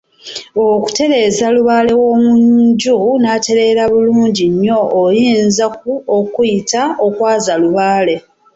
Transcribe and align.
Okutereeza 0.69 1.45
Lubaale 1.55 1.93
w’omu 2.01 2.33
nju 2.67 2.97
n’atereera 3.21 3.83
bulungi 3.91 4.45
nnyo 4.53 4.79
oyinza 5.03 5.65
ku 5.79 5.91
okuyita 6.17 6.81
Okwaaza 7.05 7.53
Lubaale. 7.61 8.15